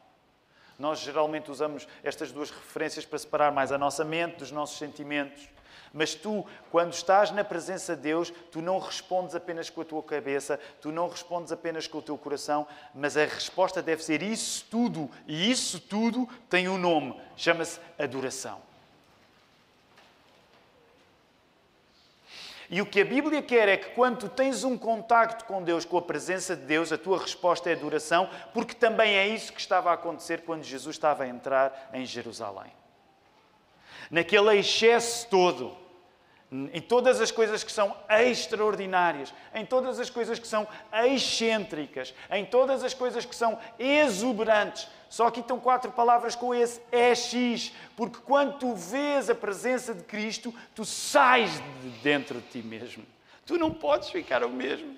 [0.77, 5.49] Nós geralmente usamos estas duas referências para separar mais a nossa mente dos nossos sentimentos.
[5.91, 10.03] Mas tu, quando estás na presença de Deus, tu não respondes apenas com a tua
[10.03, 14.65] cabeça, tu não respondes apenas com o teu coração, mas a resposta deve ser isso
[14.69, 15.09] tudo.
[15.27, 18.68] E isso tudo tem um nome, chama-se adoração.
[22.69, 25.97] E o que a Bíblia quer é que quando tens um contacto com Deus, com
[25.97, 29.89] a presença de Deus, a tua resposta é adoração, porque também é isso que estava
[29.89, 32.71] a acontecer quando Jesus estava a entrar em Jerusalém.
[34.11, 35.75] Naquele excesso todo,
[36.51, 40.67] em todas as coisas que são extraordinárias, em todas as coisas que são
[41.05, 44.87] excêntricas, em todas as coisas que são exuberantes.
[45.09, 50.03] Só aqui estão quatro palavras com esse EX, porque quando tu vês a presença de
[50.03, 53.05] Cristo, tu sais de dentro de ti mesmo.
[53.45, 54.97] Tu não podes ficar o mesmo.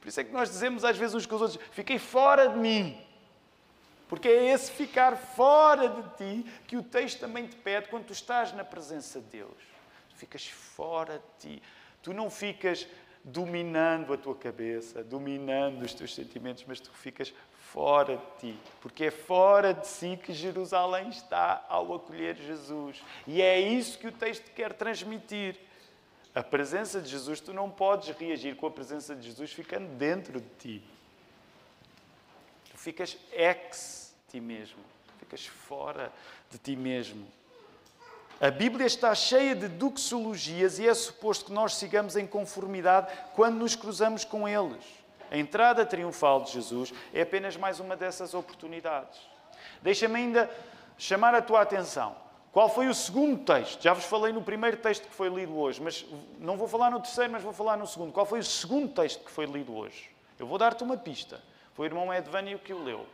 [0.00, 2.58] Por isso é que nós dizemos às vezes uns com os outros: fiquei fora de
[2.58, 3.00] mim.
[4.08, 8.12] Porque é esse ficar fora de ti que o texto também te pede quando tu
[8.12, 9.71] estás na presença de Deus
[10.22, 11.62] ficas fora de ti.
[12.00, 12.86] Tu não ficas
[13.24, 19.04] dominando a tua cabeça, dominando os teus sentimentos, mas tu ficas fora de ti, porque
[19.04, 23.02] é fora de si que Jerusalém está ao acolher Jesus.
[23.26, 25.56] E é isso que o texto quer transmitir.
[26.34, 30.40] A presença de Jesus, tu não podes reagir com a presença de Jesus ficando dentro
[30.40, 30.84] de ti.
[32.70, 34.80] Tu ficas ex ti mesmo,
[35.18, 36.10] ficas fora
[36.50, 37.26] de ti mesmo.
[38.42, 43.54] A Bíblia está cheia de doxologias e é suposto que nós sigamos em conformidade quando
[43.54, 44.84] nos cruzamos com eles.
[45.30, 49.20] A entrada triunfal de Jesus é apenas mais uma dessas oportunidades.
[49.80, 50.50] Deixa-me ainda
[50.98, 52.16] chamar a tua atenção.
[52.50, 53.80] Qual foi o segundo texto?
[53.80, 56.04] Já vos falei no primeiro texto que foi lido hoje, mas
[56.40, 58.12] não vou falar no terceiro, mas vou falar no segundo.
[58.12, 60.10] Qual foi o segundo texto que foi lido hoje?
[60.36, 61.40] Eu vou dar-te uma pista.
[61.74, 63.06] Foi o irmão Edvânio que o leu.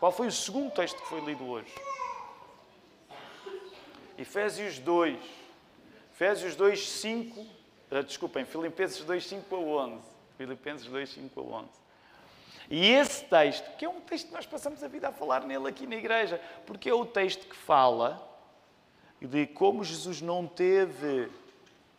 [0.00, 1.72] Qual foi o segundo texto que foi lido hoje?
[4.18, 5.18] Efésios 2.
[6.12, 7.40] Efésios 2, 5.
[7.40, 10.02] Uh, desculpem, Filipenses 2, 5 a 11.
[10.36, 11.68] Filipenses 2, 5 a 11.
[12.68, 15.68] E esse texto, que é um texto que nós passamos a vida a falar nele
[15.68, 18.26] aqui na igreja, porque é o texto que fala
[19.20, 21.30] de como Jesus não teve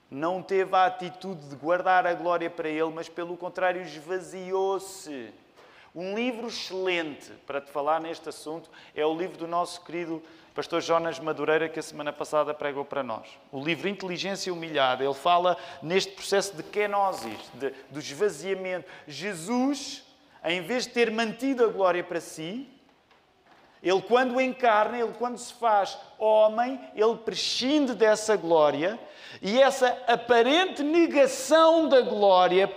[0.09, 5.33] não teve a atitude de guardar a glória para ele, mas pelo contrário esvaziou-se.
[5.93, 10.23] Um livro excelente para te falar neste assunto é o livro do nosso querido
[10.57, 13.27] pastor Jonas Madureira, que a semana passada pregou para nós.
[13.51, 18.89] O livro Inteligência Humilhada, ele fala neste processo de kenosis, de, do esvaziamento.
[19.07, 20.03] Jesus,
[20.43, 22.67] em vez de ter mantido a glória para si,
[23.83, 28.99] ele, quando encarna, ele, quando se faz homem, ele prescinde dessa glória
[29.39, 32.67] e essa aparente negação da glória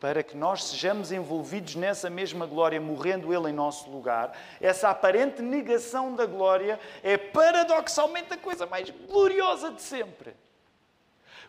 [0.00, 5.40] para que nós sejamos envolvidos nessa mesma glória, morrendo Ele em nosso lugar, essa aparente
[5.40, 10.34] negação da glória é paradoxalmente a coisa mais gloriosa de sempre.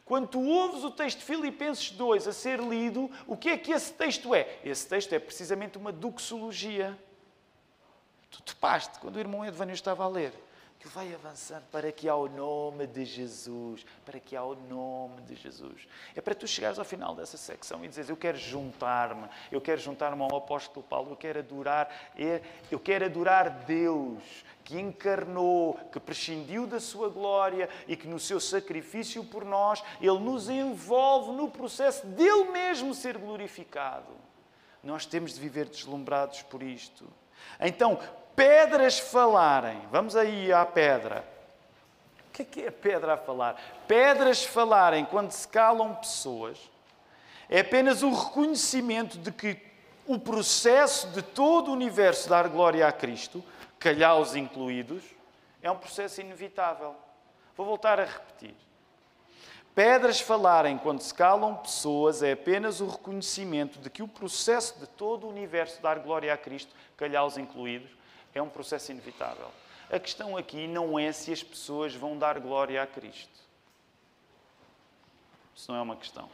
[0.06, 3.74] Quando tu ouves o texto de Filipenses 2 a ser lido, o que é que
[3.74, 4.58] esse texto é?
[4.64, 6.98] Esse texto é precisamente uma doxologia.
[8.32, 10.32] Tu te paste quando o irmão Edvânio estava a ler.
[10.80, 15.88] Que vai avançando para que ao nome de Jesus, para que ao nome de Jesus.
[16.16, 19.82] É para tu chegares ao final dessa secção e dizeres, eu quero juntar-me, eu quero
[19.82, 21.90] juntar-me ao apóstolo Paulo, eu quero adorar,
[22.70, 24.22] eu quero adorar Deus
[24.64, 30.20] que encarnou, que prescindiu da sua glória e que no seu sacrifício por nós, ele
[30.20, 34.12] nos envolve no processo dele mesmo ser glorificado.
[34.84, 37.08] Nós temos de viver deslumbrados por isto.
[37.60, 38.00] Então,
[38.38, 39.82] pedras falarem.
[39.92, 41.26] Vamos aí à pedra.
[42.30, 43.60] O que é que é a pedra a falar?
[43.88, 46.60] Pedras falarem quando se calam pessoas
[47.50, 49.58] é apenas o reconhecimento de que
[50.06, 53.44] o processo de todo o universo dar glória a Cristo,
[53.80, 55.04] calhaus incluídos,
[55.62, 56.96] é um processo inevitável.
[57.56, 58.54] Vou voltar a repetir.
[59.74, 64.88] Pedras falarem quando se calam pessoas é apenas o reconhecimento de que o processo de
[64.88, 67.97] todo o universo dar glória a Cristo, calhaus incluídos,
[68.38, 69.50] é um processo inevitável.
[69.90, 73.40] A questão aqui não é se as pessoas vão dar glória a Cristo.
[75.56, 76.30] Isso não é uma questão.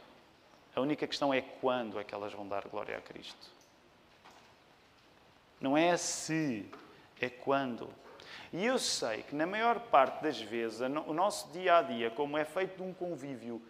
[0.74, 3.50] A única questão é quando é que elas vão dar glória a Cristo.
[5.60, 6.68] Não é se,
[7.20, 7.88] é quando.
[8.52, 12.36] E eu sei que na maior parte das vezes o nosso dia a dia, como
[12.36, 13.62] é feito de um convívio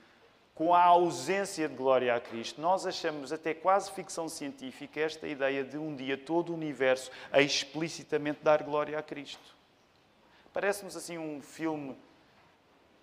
[0.55, 5.65] com a ausência de glória a Cristo, nós achamos até quase ficção científica esta ideia
[5.65, 9.55] de um dia todo o universo a explicitamente dar glória a Cristo.
[10.53, 11.97] Parece-nos assim um filme,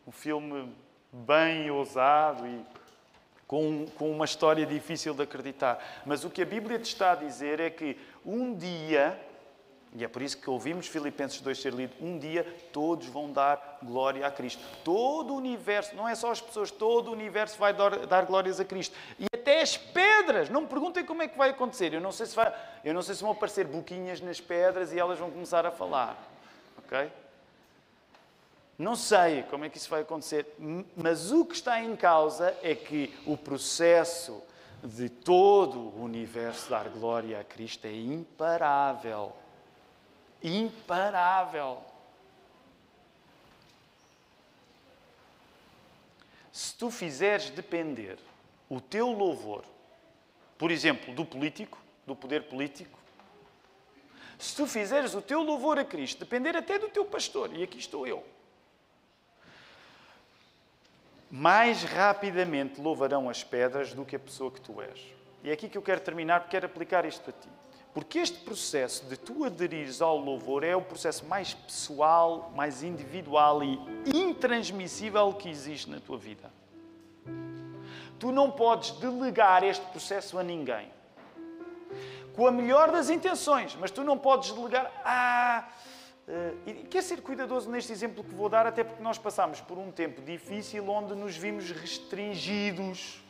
[0.07, 0.73] um filme
[1.11, 2.65] bem ousado e
[3.45, 6.01] com, com uma história difícil de acreditar.
[6.05, 9.19] Mas o que a Bíblia te está a dizer é que um dia
[9.93, 11.93] e é por isso que ouvimos Filipenses 2 ser lido.
[11.99, 14.63] Um dia todos vão dar glória a Cristo.
[14.85, 18.57] Todo o universo, não é só as pessoas, todo o universo vai dar, dar glórias
[18.59, 18.95] a Cristo.
[19.19, 20.49] E até as pedras.
[20.49, 21.93] Não me perguntem como é que vai acontecer.
[21.93, 22.53] Eu não sei se, vai,
[22.85, 26.17] eu não sei se vão aparecer boquinhas nas pedras e elas vão começar a falar.
[26.77, 27.11] Ok?
[28.77, 30.55] Não sei como é que isso vai acontecer.
[30.95, 34.41] Mas o que está em causa é que o processo
[34.81, 39.40] de todo o universo dar glória a Cristo é imparável
[40.43, 41.83] imparável.
[46.51, 48.17] Se tu fizeres depender
[48.69, 49.63] o teu louvor,
[50.57, 52.99] por exemplo, do político, do poder político,
[54.37, 57.77] se tu fizeres o teu louvor a Cristo depender até do teu pastor, e aqui
[57.77, 58.25] estou eu,
[61.29, 64.99] mais rapidamente louvarão as pedras do que a pessoa que tu és.
[65.43, 67.49] E é aqui que eu quero terminar, porque quero aplicar isto a ti.
[67.93, 73.61] Porque este processo de tu aderires ao louvor é o processo mais pessoal, mais individual
[73.63, 73.79] e
[74.13, 76.51] intransmissível que existe na tua vida.
[78.17, 80.89] Tu não podes delegar este processo a ninguém.
[82.33, 84.89] Com a melhor das intenções, mas tu não podes delegar.
[85.03, 85.67] Ah,
[86.27, 89.77] uh, e quer ser cuidadoso neste exemplo que vou dar, até porque nós passamos por
[89.77, 93.21] um tempo difícil onde nos vimos restringidos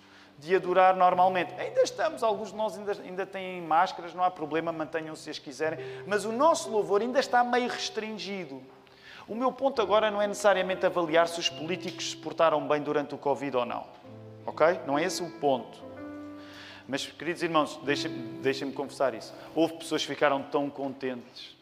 [0.42, 1.54] de adorar normalmente.
[1.54, 5.40] Ainda estamos, alguns de nós ainda, ainda têm máscaras, não há problema, mantenham-se se as
[5.40, 8.60] quiserem, mas o nosso louvor ainda está meio restringido.
[9.28, 13.14] O meu ponto agora não é necessariamente avaliar se os políticos se portaram bem durante
[13.14, 13.86] o Covid ou não.
[14.44, 14.80] Ok?
[14.88, 15.78] Não é esse o ponto.
[16.88, 19.32] Mas, queridos irmãos, deixem-me deixem confessar isso.
[19.54, 21.56] Houve pessoas que ficaram tão contentes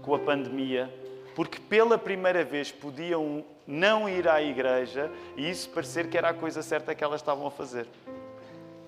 [0.00, 0.92] com a pandemia
[1.34, 6.34] porque pela primeira vez podiam não ir à igreja e isso parecer que era a
[6.34, 7.86] coisa certa que elas estavam a fazer.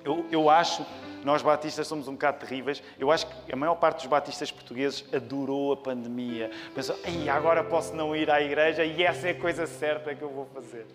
[0.02, 0.86] Eu, eu acho,
[1.22, 5.04] nós batistas somos um bocado terríveis, eu acho que a maior parte dos batistas portugueses
[5.12, 6.50] adorou a pandemia.
[6.74, 6.96] Pensou,
[7.30, 10.46] agora posso não ir à igreja e essa é a coisa certa que eu vou
[10.46, 10.86] fazer.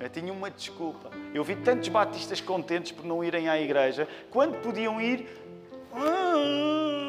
[0.00, 1.10] Eu tinha uma desculpa.
[1.32, 5.28] Eu vi tantos batistas contentes por não irem à igreja, quando podiam ir.
[5.94, 7.03] Ah,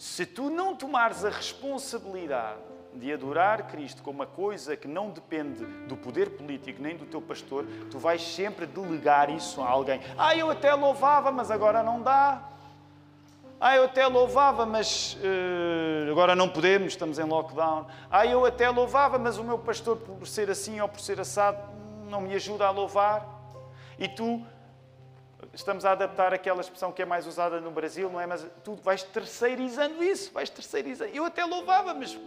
[0.00, 2.56] Se tu não tomares a responsabilidade
[2.94, 7.20] de adorar Cristo como uma coisa que não depende do poder político nem do teu
[7.20, 10.00] pastor, tu vais sempre delegar isso a alguém.
[10.16, 12.42] Ah, eu até louvava, mas agora não dá.
[13.60, 17.86] Ah, eu até louvava, mas uh, agora não podemos, estamos em lockdown.
[18.10, 21.58] Ah, eu até louvava, mas o meu pastor, por ser assim ou por ser assado,
[22.08, 23.28] não me ajuda a louvar.
[23.98, 24.42] E tu
[25.54, 28.26] estamos a adaptar aquela expressão que é mais usada no Brasil, não é?
[28.26, 31.10] Mas tu vais terceirizando isso, vais terceirizando.
[31.14, 32.18] Eu até louvava, mas.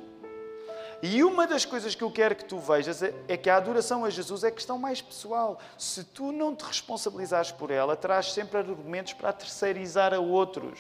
[1.01, 4.05] E uma das coisas que eu quero que tu vejas é, é que a adoração
[4.05, 5.59] a Jesus é questão mais pessoal.
[5.77, 10.79] Se tu não te responsabilizares por ela, terás sempre argumentos para terceirizar a outros.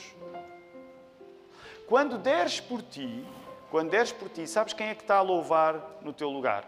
[1.87, 3.25] Quando deres por ti,
[3.69, 6.63] quando deres por ti, sabes quem é que está a louvar no teu lugar?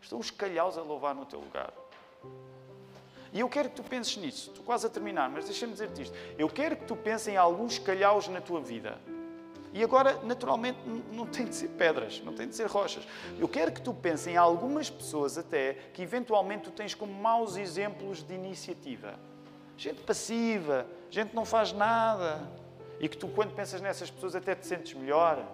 [0.00, 1.72] Estão os calhaus a louvar no teu lugar.
[3.32, 4.50] E eu quero que tu penses nisso.
[4.50, 6.16] Estou quase a terminar, mas deixa-me dizer-te isto.
[6.36, 8.98] Eu quero que tu penses em alguns calhaus na tua vida.
[9.72, 10.78] E agora, naturalmente,
[11.12, 13.06] não tem de ser pedras, não tem de ser rochas.
[13.38, 17.56] Eu quero que tu penses em algumas pessoas até que eventualmente tu tens como maus
[17.56, 19.14] exemplos de iniciativa.
[19.76, 22.48] Gente passiva, gente que não faz nada.
[22.98, 25.46] E que tu, quando pensas nessas pessoas, até te sentes melhor.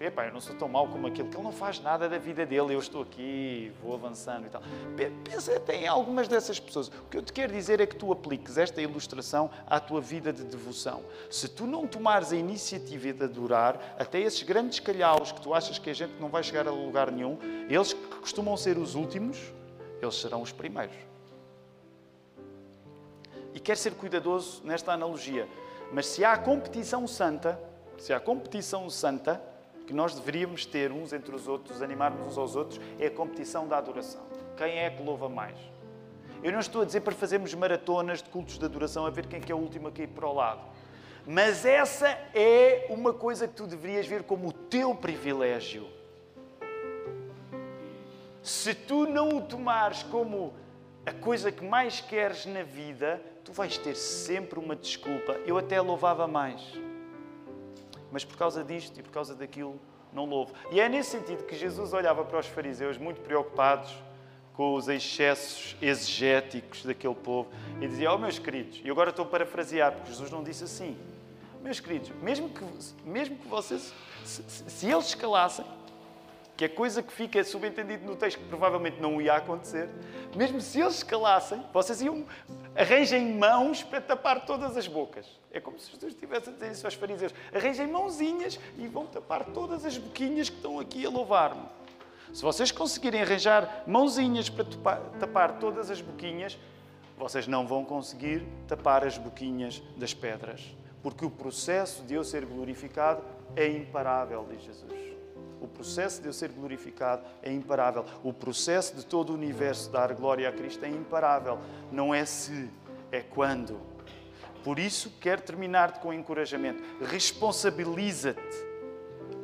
[0.00, 2.44] Epá, eu não sou tão mau como aquele, que ele não faz nada da vida
[2.44, 4.60] dele, eu estou aqui, vou avançando e tal.
[5.22, 6.88] Pensa até em algumas dessas pessoas.
[6.88, 10.32] O que eu te quero dizer é que tu apliques esta ilustração à tua vida
[10.32, 11.02] de devoção.
[11.30, 15.78] Se tu não tomares a iniciativa de adorar, até esses grandes calhaus que tu achas
[15.78, 17.38] que a gente não vai chegar a lugar nenhum,
[17.68, 19.38] eles que costumam ser os últimos,
[20.02, 20.96] eles serão os primeiros.
[23.54, 25.48] E quero ser cuidadoso nesta analogia.
[25.92, 27.60] Mas se há competição santa,
[27.96, 29.40] se há competição santa,
[29.86, 33.68] que nós deveríamos ter uns entre os outros, animarmos uns aos outros, é a competição
[33.68, 34.22] da adoração.
[34.56, 35.58] Quem é que louva mais?
[36.42, 39.40] Eu não estou a dizer para fazermos maratonas de cultos de adoração a ver quem
[39.40, 40.60] é, é o último a cair para o lado.
[41.26, 45.86] Mas essa é uma coisa que tu deverias ver como o teu privilégio.
[48.42, 50.52] Se tu não o tomares como
[51.06, 55.32] a coisa que mais queres na vida, tu vais ter sempre uma desculpa.
[55.46, 56.62] Eu até louvava mais
[58.14, 59.76] mas por causa disto e por causa daquilo
[60.12, 60.54] não louvo.
[60.70, 63.92] E é nesse sentido que Jesus olhava para os fariseus muito preocupados
[64.52, 67.50] com os excessos exegéticos daquele povo
[67.80, 70.96] e dizia: Oh, meus queridos, e agora estou a parafrasear, porque Jesus não disse assim.
[71.60, 72.64] Meus queridos, mesmo que,
[73.04, 73.92] mesmo que vocês,
[74.24, 75.64] se, se eles escalassem,
[76.56, 79.88] que é coisa que fica subentendido no texto que provavelmente não ia acontecer,
[80.36, 82.24] mesmo se eles se calassem, vocês iam
[82.76, 85.26] arranjem mãos para tapar todas as bocas.
[85.50, 87.34] É como se Jesus estivesse a dizer isso aos fariseus.
[87.52, 91.62] Arranjem mãozinhas e vão tapar todas as boquinhas que estão aqui a louvar-me.
[92.32, 94.64] Se vocês conseguirem arranjar mãozinhas para
[95.20, 96.58] tapar todas as boquinhas,
[97.16, 100.74] vocês não vão conseguir tapar as boquinhas das pedras.
[101.02, 103.22] Porque o processo de eu ser glorificado
[103.54, 105.14] é imparável, diz Jesus.
[105.60, 108.04] O processo de eu ser glorificado é imparável.
[108.22, 111.58] O processo de todo o universo dar glória a Cristo é imparável.
[111.90, 112.68] Não é se,
[113.10, 113.80] é quando.
[114.62, 116.82] Por isso, quero terminar-te com um encorajamento.
[117.04, 118.74] Responsabiliza-te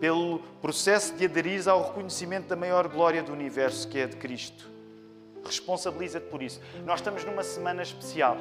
[0.00, 4.70] pelo processo de aderir ao reconhecimento da maior glória do universo, que é de Cristo.
[5.44, 6.60] Responsabiliza-te por isso.
[6.84, 8.36] Nós estamos numa semana especial.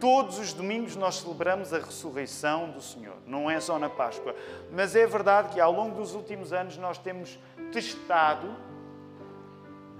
[0.00, 4.34] Todos os domingos nós celebramos a ressurreição do Senhor, não é só na Páscoa.
[4.72, 7.38] Mas é verdade que ao longo dos últimos anos nós temos
[7.70, 8.48] testado,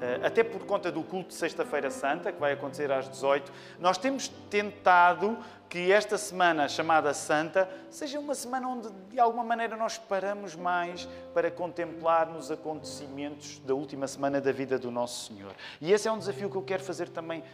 [0.01, 3.98] eh, até por conta do culto de Sexta-feira Santa, que vai acontecer às 18, nós
[3.98, 5.36] temos tentado
[5.68, 11.07] que esta semana chamada Santa seja uma semana onde de alguma maneira nós paramos mais
[11.34, 15.53] para contemplar nos acontecimentos da última semana da vida do nosso Senhor.
[15.80, 17.44] E esse é um desafio que eu quero fazer também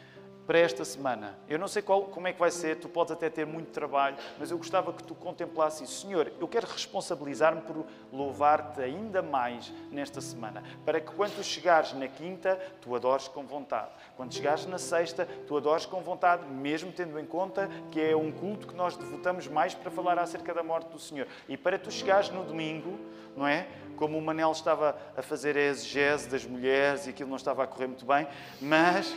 [0.46, 1.36] para esta semana.
[1.48, 4.16] Eu não sei qual, como é que vai ser, tu podes até ter muito trabalho,
[4.38, 6.06] mas eu gostava que tu contemplasse isso.
[6.06, 12.06] Senhor, eu quero responsabilizar-me por louvar-te ainda mais nesta semana, para que quando chegares na
[12.06, 13.90] quinta, tu adores com vontade.
[14.16, 18.30] Quando chegares na sexta, tu adores com vontade, mesmo tendo em conta que é um
[18.30, 21.26] culto que nós devotamos mais para falar acerca da morte do Senhor.
[21.48, 22.98] E para tu chegares no domingo,
[23.36, 23.66] não é?
[23.96, 27.66] Como o Manel estava a fazer a exegese das mulheres e aquilo não estava a
[27.66, 28.26] correr muito bem,
[28.60, 29.14] mas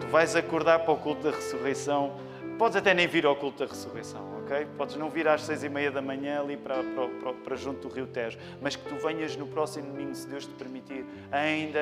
[0.00, 2.16] tu vais acordar para o culto da ressurreição.
[2.58, 4.66] Podes até nem vir ao culto da ressurreição, ok?
[4.76, 7.94] Podes não vir às seis e meia da manhã ali para, para, para, junto do
[7.94, 11.80] Rio Tejo, mas que tu venhas no próximo domingo, se Deus te permitir, ainda,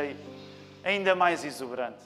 [0.84, 2.02] ainda mais exuberante,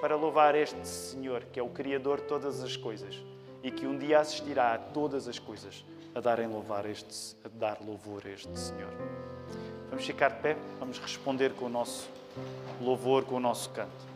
[0.00, 3.22] para louvar este Senhor, que é o Criador de todas as coisas
[3.64, 5.82] e que um dia assistirá a todas as coisas
[6.14, 8.92] a darem louvar este, a dar louvor a este Senhor.
[9.94, 12.08] Vamos ficar de pé, vamos responder com o nosso
[12.80, 14.13] louvor, com o nosso canto.